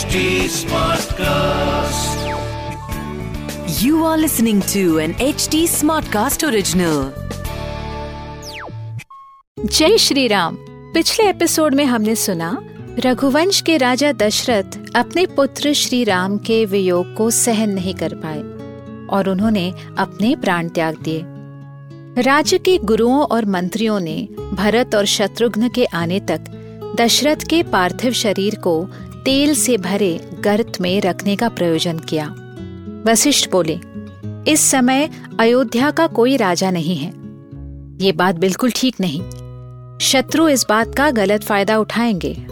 HD 0.00 0.20
Smartcast. 0.48 2.20
You 3.82 4.04
are 4.04 4.16
listening 4.16 4.60
to 4.72 4.98
an 4.98 5.12
HD 5.14 5.58
Smartcast 5.72 6.44
original. 6.48 7.00
जय 9.58 9.98
श्री 9.98 10.26
राम 10.28 10.56
पिछले 10.94 11.28
episode 11.30 11.74
में 11.74 11.84
हमने 11.84 12.14
सुना, 12.16 12.50
रघुवंश 12.98 13.60
के 13.60 13.76
राजा 13.76 14.12
दशरथ 14.12 14.78
अपने 14.96 15.26
पुत्र 15.36 15.72
श्री 15.72 16.02
राम 16.04 16.38
के 16.38 16.64
वियोग 16.66 17.14
को 17.16 17.30
सहन 17.40 17.70
नहीं 17.70 17.94
कर 17.94 18.14
पाए 18.24 18.42
और 19.16 19.28
उन्होंने 19.28 19.70
अपने 19.98 20.34
प्राण 20.36 20.68
त्याग 20.68 21.02
दिए 21.08 22.22
राज्य 22.22 22.58
के 22.58 22.78
गुरुओं 22.84 23.22
और 23.24 23.44
मंत्रियों 23.56 24.00
ने 24.00 24.16
भरत 24.54 24.94
और 24.94 25.04
शत्रुघ्न 25.18 25.68
के 25.68 25.84
आने 25.84 26.20
तक 26.30 26.50
दशरथ 27.00 27.48
के 27.50 27.62
पार्थिव 27.62 28.12
शरीर 28.12 28.54
को 28.54 28.80
तेल 29.24 29.54
से 29.54 29.76
भरे 29.76 30.30
गर्त 30.40 30.72
में 30.80 31.00
रखने 31.00 31.36
का 31.36 31.48
प्रयोजन 31.48 31.98
किया। 31.98 32.34
वशिष्ठ 33.06 33.50
बोले, 33.50 33.80
इस 34.52 34.60
समय 34.60 35.10
अयोध्या 35.40 35.90
का 35.90 36.06
कोई 36.06 36.36
राजा 36.36 36.70
नहीं 36.70 36.96
है। 36.96 37.12
ये 38.04 38.12
बात 38.12 38.34
बिल्कुल 38.34 38.70
ठीक 38.76 38.96
नहीं। 39.00 39.20
शत्रु 39.98 40.48
इस 40.48 40.66
बात 40.68 40.94
का 40.94 41.10
गलत 41.10 41.44
फ़ायदा 41.44 41.78
उठाएँगे। 41.78 42.46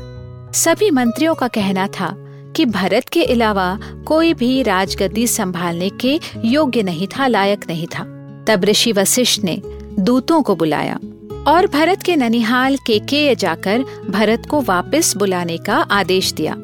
सभी 0.58 0.90
मंत्रियों 0.90 1.34
का 1.34 1.48
कहना 1.48 1.86
था 1.86 2.14
कि 2.56 2.66
भरत 2.66 3.08
के 3.08 3.24
अलावा 3.24 3.78
कोई 4.06 4.34
भी 4.34 4.62
राजगद्दी 4.62 5.26
संभालने 5.26 5.90
के 5.90 6.20
योग्य 6.44 6.82
नहीं 6.82 7.06
था, 7.06 7.26
लायक 7.26 7.64
नहीं 7.68 7.86
था। 7.86 8.02
तब 8.48 8.64
ऋषि 8.64 8.92
वशिष्ठ 8.92 9.42
ने 9.44 9.62
दूतों 9.98 10.42
को 10.42 10.56
बुलाया। 10.56 11.00
और 11.48 11.66
भरत 11.66 12.02
के 12.02 12.16
ननिहाल 12.16 12.76
के 12.76 12.98
के 12.98 13.34
जाकर 13.34 13.84
भरत 14.10 14.46
को 14.50 14.60
वापस 14.60 15.16
बुलाने 15.16 15.56
का 15.56 15.76
आदेश 15.76 16.32
दिया। 16.32 16.54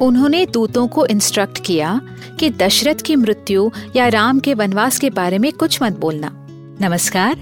उन्होंने 0.00 0.46
दूतों 0.46 0.88
को 0.88 1.06
इंस्ट्रक्ट 1.06 1.64
किया 1.64 2.00
कि 2.40 2.50
दशरथ 2.50 2.94
की 2.94 3.16
मृत्यु 3.16 3.70
या 3.96 4.08
राम 4.08 4.40
के 4.40 4.54
वनवास 4.54 4.98
के 4.98 5.10
बारे 5.10 5.38
में 5.38 5.52
कुछ 5.52 5.82
मत 5.82 5.92
बोलना। 5.92 6.30
नमस्कार, 6.80 7.36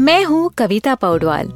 मैं 0.00 0.24
हूँ 0.24 0.50
कविता 0.58 0.94
पौडवाल 0.94 1.48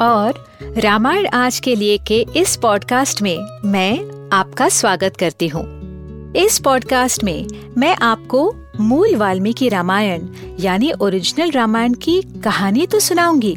और 0.00 0.44
रामायण 0.78 1.26
आज 1.26 1.58
के 1.60 1.74
लिए 1.76 1.98
के 1.98 2.26
इस 2.36 2.56
पॉडकास्ट 2.56 3.22
में 3.22 3.38
मैं 3.64 4.28
आपका 4.32 4.68
स्वागत 4.68 5.16
करती 5.16 5.48
हूँ। 5.48 5.64
इस 6.36 6.58
पॉडकास्ट 6.58 7.24
में 7.24 7.46
मैं 7.78 7.96
आपको 7.96 8.54
मूल 8.80 9.14
वाल्मीकि 9.16 9.68
रामायण 9.68 10.26
यानी 10.60 10.92
ओरिजिनल 11.00 11.50
रामायण 11.50 11.94
की 11.94 12.20
कहानी 12.44 12.86
तो 12.86 13.00
सुनाऊँगी 13.00 13.56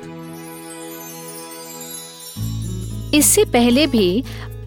इससे 3.13 3.45
पहले 3.45 3.87
भी 3.87 4.23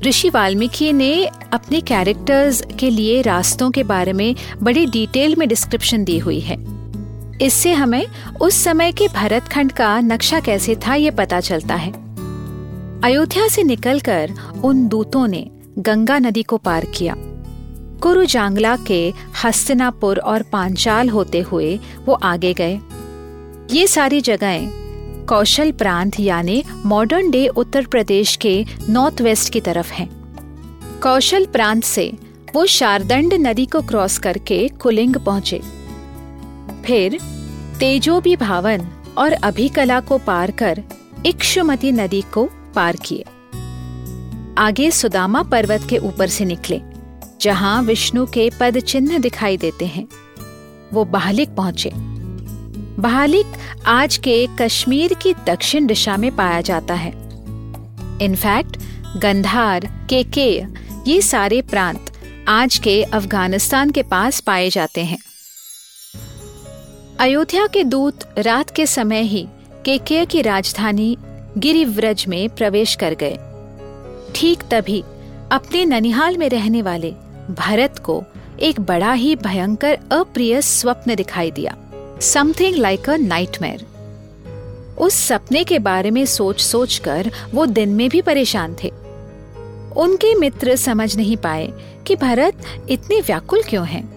ऋषि 0.07 0.31
वाल्मीकि 0.31 0.93
ने 0.93 1.27
अपने 1.53 1.81
कैरेक्टर्स 1.81 2.63
के 2.79 2.91
लिए 2.91 3.23
रास्तों 3.23 3.71
के 3.71 3.83
बारे 3.83 4.13
में 4.13 4.35
बड़ी 4.63 4.87
डिटेल 4.87 5.37
में 5.37 5.49
डिस्क्रिप्शन 5.49 6.05
दी 6.05 6.19
हुई 6.19 6.41
है। 6.41 6.57
इससे 7.43 7.73
हमें 7.73 8.07
उस 8.41 8.55
समय 8.55 8.93
के 8.93 9.09
भरत 9.09 9.43
खंड 9.43 9.73
का 9.73 10.01
नक्शा 10.01 10.41
कैसे 10.41 10.77
था 10.77 10.95
ये 10.95 11.11
पता 11.11 11.41
चलता 11.41 11.75
है। 11.75 11.93
अयोध्या 13.01 13.49
से 13.49 13.63
निकलकर 13.63 14.31
उन 14.65 14.89
दूतों 14.89 15.27
ने 15.29 15.51
गंगा 15.79 16.19
नदी 16.19 16.43
को 16.43 16.57
पार 16.57 16.85
किया। 16.85 17.15
कुरु 18.03 18.25
जांगला 18.25 18.77
के 18.77 19.13
हस्तिनापुर 19.45 20.19
और 20.19 20.43
पांचाल 20.43 21.09
होते 21.09 21.41
हुए 21.41 21.81
वो 22.07 22.13
आगे 22.13 22.55
गए। 22.55 22.79
ये 23.71 23.87
सारी 23.87 24.21
जगहें 24.21 24.84
कौशल 25.29 25.71
प्रांत 25.73 26.21
यानी 26.21 26.63
मॉडर्न 26.87 27.31
डे 27.31 27.49
उत्तर 27.49 27.87
प्रदेश 27.87 28.37
के 28.37 28.65
नॉर्थ 28.89 29.21
वेस्ट 29.21 29.53
की 29.53 29.61
तरफ़ 29.61 29.93
है। 29.93 30.09
कौशल 31.03 31.47
प्रांत 31.47 31.85
से 31.85 32.13
वो 32.55 32.67
शारदंड 32.67 33.35
नदी 33.35 33.67
को 33.67 33.81
क्रॉस 33.81 34.19
करके 34.19 34.69
कुलिंग 34.69 35.17
पहुँचे। 35.17 35.61
फिर 36.85 37.19
तेजोबी 37.81 38.37
भावन 38.37 38.87
और 39.19 39.33
अभिकला 39.33 40.01
को 40.01 40.19
पार 40.19 40.51
कर 40.51 40.83
इक्षुमती 41.27 41.93
नदी 41.93 42.23
को 42.35 42.49
पार 42.75 42.97
किए। 42.97 43.25
आगे 44.59 44.91
सुदामा 44.91 45.43
पर्वत 45.43 45.87
के 45.91 45.99
ऊपर 45.99 46.27
से 46.27 46.45
निकले, 46.45 46.81
जहाँ 47.41 47.83
विष्णु 47.83 48.27
के 48.27 48.51
पद 48.61 48.79
चिन्ह 48.79 49.19
दिखाई 49.19 49.57
देते 49.57 49.87
हैं। 49.87 50.07
वो 50.93 51.05
बाहलिक 51.05 51.55
पहुँचे। 51.55 52.14
बहालिक 52.99 53.47
आज 53.87 54.17
के 54.17 54.49
कश्मीर 54.61 55.15
की 55.15 55.35
दक्षिण 55.47 55.87
दिशा 55.87 56.17
में 56.17 56.37
पाया 56.37 56.61
जाता 56.61 56.95
है। 56.95 57.11
इनफैक्ट 58.23 58.77
गंधार 59.17 60.07
केके 60.11 60.65
ये 61.07 61.23
सारे 61.23 61.63
प्रांत 61.63 62.13
आज 62.49 62.79
के 62.79 63.03
अफ़गानिस्तान 63.03 63.91
के 63.91 64.03
पास 64.03 64.41
पाए 64.41 64.71
जाते 64.71 65.05
हैं। 65.05 65.19
अयोध्या 67.21 67.67
के 67.67 67.85
दूत 67.85 68.35
रात 68.39 68.71
के 68.71 68.87
समय 68.87 69.23
ही 69.23 69.47
केके 69.85 70.25
की 70.25 70.43
राजधानी 70.43 71.17
गिरिव्रज 71.59 72.25
में 72.29 72.49
प्रवेश 72.49 72.95
कर 72.95 73.15
गए। 73.15 73.39
ठीक 74.35 74.63
तभी 74.71 75.03
अपने 75.53 75.85
ननिहाल 75.85 76.37
में 76.37 76.49
रहने 76.49 76.83
वाले 76.83 77.15
भरत 77.51 77.99
को 77.99 78.25
एक 78.61 78.81
बड़ा 78.81 79.13
ही 79.13 79.37
भयंकर 79.37 79.99
अप्रिय 80.13 80.63
स्वप्न 80.63 81.15
दिखाई 81.15 81.51
दिया। 81.51 81.77
समथिंग 82.21 82.77
लाइक 82.77 83.11
अ 83.11 83.17
नाइटमेयर 83.17 83.87
उस 84.99 85.15
सपने 85.15 85.65
के 85.65 85.79
बारे 85.79 86.11
में 86.11 86.27
सोच 86.27 86.61
सोच 86.61 86.99
कर 86.99 87.31
वो 87.55 87.67
दिन 87.67 87.89
में 87.89 88.09
भी 88.09 88.23
परेशान 88.23 88.77
थे। 88.85 88.93
उनके 89.97 90.35
मित्र 90.35 90.77
समझ 90.77 91.17
नहीं 91.17 91.37
पाए 91.37 91.73
कि 92.07 92.17
भरत 92.17 92.55
इतने 92.91 93.21
व्याकुल 93.21 93.63
क्यों 93.63 93.87
हैं। 93.87 94.15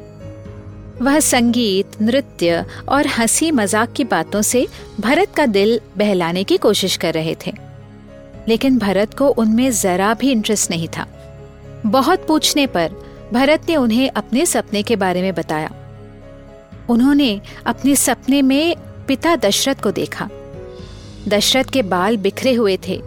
वह 1.02 1.20
संगीत, 1.20 2.02
नृत्य 2.02 2.66
और 2.90 3.08
हँसी 3.08 3.52
मज़ाक 3.52 3.94
की 3.94 4.04
बातों 4.04 4.42
से 4.42 4.68
भरत 5.00 5.36
का 5.36 5.46
दिल 5.46 5.80
बहलाने 5.98 6.44
की 6.44 6.58
कोशिश 6.58 6.98
कर 6.98 7.14
रहे 7.14 7.36
थे। 7.48 7.54
लेकिन 8.48 8.78
भरत 8.78 9.14
को 9.14 9.28
उनमें 9.28 9.72
जरा 9.72 10.14
भी 10.14 10.32
इंटरेस्ट 10.32 10.72
नहीं 10.72 10.88
था। 10.98 11.08
बहुत 11.86 12.28
पूछने 12.28 12.68
पर 12.68 12.92
भरत 13.34 13.62
ने 13.70 13.76
उन्हें 13.76 14.10
अपने 14.10 14.46
सपने 14.46 14.84
के 14.84 14.96
बारे 14.96 15.22
में 15.22 15.36
बताया। 15.36 15.87
उन्होंने 16.90 17.42
अपने 17.66 17.96
सपने 17.96 18.42
में 18.42 18.76
पिता 19.08 19.36
दशरथ 19.36 19.76
को 19.76 19.92
देखा। 19.92 20.30
दशरथ 21.28 21.64
के 21.64 21.82
बाल 21.82 22.18
बिखरे 22.18 22.54
हुए 22.54 22.78
थे 22.88 23.02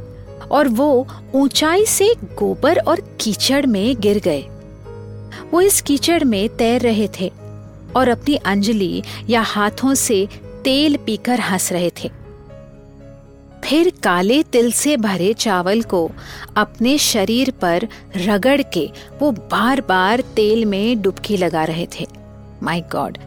और 0.50 0.68
वो 0.68 1.06
ऊंचाई 1.34 1.84
से 1.86 2.14
गोबर 2.38 2.78
और 2.78 3.00
कीचड़ 3.20 3.66
में 3.66 4.00
गिर 4.00 4.18
गए। 4.18 4.41
वो 5.52 5.60
इस 5.60 5.80
कीचड़ 5.80 6.24
में 6.24 6.48
तैर 6.48 6.80
रहे 6.80 7.08
थे 7.20 7.32
और 7.96 8.08
अपनी 8.08 8.36
अंजलि 8.36 9.02
या 9.30 9.41
हाथों 9.41 9.94
से 9.94 10.28
तेल 10.64 10.97
पीकर 10.97 11.41
हंस 11.41 11.72
रहे 11.72 11.91
थे। 11.91 12.10
फिर 13.64 13.92
काले 14.02 14.42
तिल 14.42 14.72
से 14.72 14.97
भरे 14.97 15.32
चावल 15.32 15.82
को 15.82 16.10
अपने 16.56 16.98
शरीर 16.98 17.50
पर 17.50 17.88
रगड़ 18.16 18.62
के 18.62 18.91
वो 19.21 19.30
बार 19.32 19.80
बार 19.80 20.21
तेल 20.21 20.65
में 20.65 21.03
डुबकी 21.03 21.36
लगा 21.36 21.65
रहे 21.65 21.86
थे। 22.00 22.06
माई 22.62 22.80
गॉड 22.80 23.18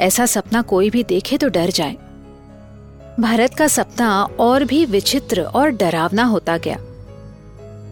ऐसा 0.00 0.26
सपना 0.26 0.62
कोई 0.62 0.90
भी 0.90 1.04
देखे 1.04 1.38
तो 1.38 1.48
डर 1.48 1.70
जाए। 1.70 1.96
भारत 3.20 3.54
का 3.54 3.68
सपना 3.68 4.22
और 4.22 4.64
भी 4.64 4.84
विचित्र 4.84 5.42
और 5.42 5.70
डरावना 5.70 6.24
होता 6.24 6.56
गया। 6.56 6.76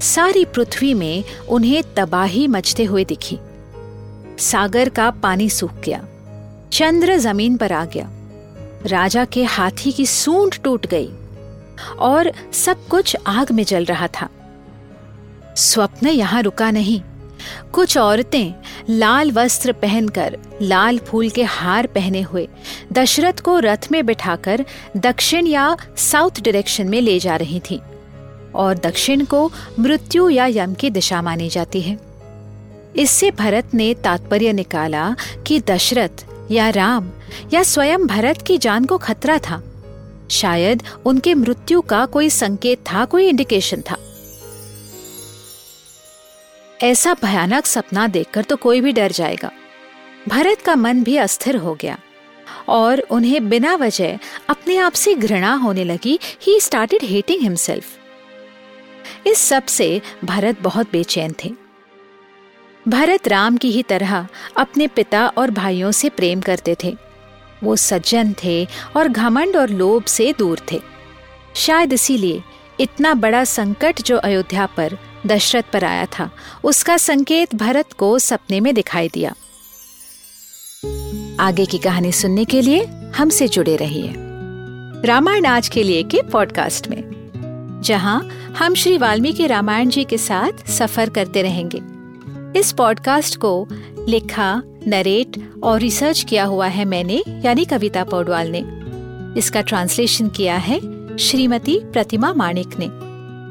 सारी 0.00 0.44
पृथ्वी 0.44 0.94
में 0.94 1.24
उन्हें 1.48 1.94
तबाही 1.96 2.46
मचते 2.48 2.84
हुए 2.84 3.04
दिखी। 3.04 3.38
सागर 4.38 4.88
का 4.88 5.10
पानी 5.10 5.50
सूख 5.50 5.72
गया। 5.72 6.04
चंद्र 6.72 7.16
ज़मीन 7.16 7.56
पर 7.56 7.72
आ 7.72 7.84
गया। 7.84 8.10
राजा 8.86 9.24
के 9.24 9.44
हाथी 9.44 9.92
की 9.92 10.06
सूंड 10.06 10.54
टूट 10.64 10.86
गई 10.86 11.10
और 11.98 12.32
सब 12.52 12.86
कुछ 12.86 13.16
आग 13.26 13.52
में 13.52 13.64
जल 13.64 13.84
रहा 13.84 14.08
था। 14.08 14.28
स्वप्न 15.56 16.06
यहाँ 16.06 16.42
रुका 16.42 16.70
नहीं। 16.70 17.00
कुछ 17.72 17.98
औरतें 17.98 18.52
लाल 18.90 19.32
वस्त्र 19.32 19.72
पहनकर 19.72 20.38
लाल 20.62 20.98
फूल 20.98 21.30
के 21.30 21.42
हार 21.42 21.86
पहने 21.86 22.20
हुए 22.20 22.48
दशरथ 22.92 23.40
को 23.40 23.58
रथ 23.58 23.88
में 23.92 24.06
बिठाकर 24.06 24.64
दक्षिण 24.96 25.46
या 25.46 25.76
साउथ 25.96 26.30
डायरेक्शन 26.30 26.88
में 26.88 27.00
ले 27.00 27.18
जा 27.18 27.36
रही 27.36 27.60
थीं 27.60 27.80
और 28.54 28.74
दक्षिण 28.74 29.24
को 29.24 29.52
मृत्यु 29.78 30.28
या 30.28 30.46
यम 30.46 30.74
की 30.74 30.90
दिशा 30.90 31.22
मानी 31.22 31.48
जाती 31.48 31.80
है। 31.80 31.98
इससे 32.96 33.30
भरत 33.30 33.74
ने 33.74 33.94
तात्पर्य 33.94 34.52
निकाला 34.52 35.16
कि 35.46 35.60
दशरथ 35.60 36.24
या 36.50 36.70
राम 36.70 37.10
या 37.52 37.62
स्वयं 37.62 38.06
भरत 38.06 38.42
की 38.42 38.58
जान 38.58 38.84
को 38.84 38.98
खतरा 38.98 39.38
था। 39.38 39.62
शायद 40.30 40.82
उनके 41.04 41.34
मृत्यु 41.34 41.80
का 41.80 42.06
कोई 42.06 42.30
संकेत 42.30 42.78
था, 42.78 43.04
कोई 43.04 43.28
इंडिकेशन 43.28 43.80
था। 43.90 43.96
ऐसा 46.80 47.14
भयानक 47.14 47.66
सपना 47.66 48.06
देखकर 48.06 48.44
तो 48.44 48.56
कोई 48.56 48.80
भी 48.80 48.92
डर 48.92 49.12
जाएगा। 49.12 49.50
भरत 50.28 50.62
का 50.62 50.74
मन 50.76 51.02
भी 51.02 51.16
अस्थिर 51.16 51.56
हो 51.56 51.74
गया 51.74 51.98
और 52.68 53.00
उन्हें 53.10 53.48
बिना 53.48 53.74
वजह 53.74 54.18
अपने 54.48 54.76
आप 54.76 54.92
से 54.92 55.14
घृणा 55.14 55.52
होने 55.54 55.84
लगी। 55.84 56.18
ही 56.42 56.58
स्टार्टेड 56.60 57.04
हेटिंग 57.04 57.42
हिमसेल्फ 57.42 59.26
इस 59.26 59.38
सबसे 59.38 60.00
भरत 60.24 60.60
बहुत 60.62 60.90
बेचैन 60.92 61.34
थे। 61.44 61.52
भरत 62.88 63.28
राम 63.28 63.56
की 63.56 63.70
ही 63.70 63.82
तरह 63.82 64.26
अपने 64.56 64.86
पिता 64.86 65.26
और 65.28 65.50
भाइयों 65.50 65.90
से 65.92 66.08
प्रेम 66.08 66.40
करते 66.40 66.76
थे। 66.84 66.96
वो 67.62 67.76
सज्जन 67.76 68.34
थे 68.44 68.66
और 68.96 69.08
घमंड 69.08 69.56
और 69.56 69.70
लोभ 69.70 70.04
से 70.04 70.32
दूर 70.38 70.60
थे। 70.72 70.80
शायद 71.56 71.92
इसीलिए 71.92 72.42
इतना 72.80 73.14
बड़ा 73.14 73.44
संकट 73.44 74.02
जो 74.02 74.16
अयोध्या 74.16 74.66
पर 74.66 74.98
दशरथ 75.26 75.62
पर 75.72 75.84
आया 75.84 76.06
था। 76.06 76.30
उसका 76.64 76.96
संकेत 76.96 77.54
भरत 77.54 77.92
को 77.92 78.18
सपने 78.18 78.60
में 78.60 78.74
दिखाई 78.74 79.08
दिया। 79.08 79.34
आगे 81.40 81.66
की 81.66 81.78
कहानी 81.78 82.12
सुनने 82.12 82.44
के 82.44 82.62
लिए 82.62 82.84
हमसे 83.16 83.48
जुड़े 83.48 83.76
रहिए 83.76 84.14
रामायण 85.04 85.46
आज 85.46 85.68
के 85.68 85.82
लिए 85.82 86.02
के 86.02 86.22
पॉडकास्ट 86.22 86.88
में, 86.88 87.80
जहाँ 87.84 88.28
हम 88.58 88.74
श्री 88.74 88.98
वाल्मीकि 88.98 89.46
रामायण 89.46 89.88
जी 89.88 90.04
के 90.04 90.18
साथ 90.18 90.70
सफ़र 90.70 91.10
करते 91.10 91.42
रहेंगे। 91.42 91.80
इस 92.58 92.72
पॉडकास्ट 92.72 93.36
को 93.36 93.68
लिखा, 94.08 94.62
नरेट 94.86 95.60
और 95.62 95.80
रिसर्च 95.80 96.22
किया 96.22 96.44
हुआ 96.44 96.66
है 96.66 96.84
मैंने, 96.84 97.22
यानी 97.44 97.64
कविता 97.64 98.04
पौडवाल 98.04 98.48
ने। 98.48 98.64
इसका 99.38 99.60
ट्रांसलेशन 99.60 100.28
किया 100.28 100.56
है 100.56 100.80
श्रीमती 101.18 101.78
प्रतिमा 101.84 102.32
माणिक 102.32 102.68
ने। 102.78 103.13